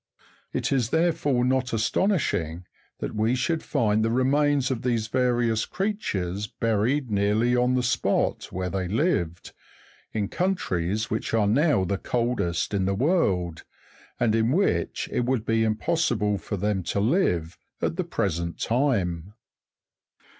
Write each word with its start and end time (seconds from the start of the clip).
It 0.51 0.71
is 0.71 0.89
therefore 0.89 1.45
not 1.45 1.73
astonishing 1.73 2.65
that 2.97 3.13
we 3.13 3.35
should 3.35 3.61
find 3.61 4.03
the 4.03 4.09
remains 4.09 4.71
of 4.71 4.81
these 4.81 5.05
various 5.05 5.67
creatures 5.67 6.47
buried 6.47 7.11
nearly 7.11 7.55
on 7.55 7.75
the 7.75 7.83
spot 7.83 8.45
where 8.51 8.71
they 8.71 8.87
lived, 8.87 9.53
in 10.11 10.27
countries 10.27 11.11
which 11.11 11.35
are 11.35 11.45
now 11.45 11.83
the 11.85 11.99
coldest 11.99 12.73
in 12.73 12.85
the 12.85 12.95
world, 12.95 13.61
and 14.19 14.33
in 14.33 14.51
which 14.51 15.07
it 15.11 15.23
would 15.25 15.45
be 15.45 15.63
impossible 15.63 16.39
for 16.39 16.57
them 16.57 16.81
to 16.81 16.99
live 16.99 17.55
at 17.79 17.95
the 17.95 18.03
present 18.03 18.59
time. 18.59 19.35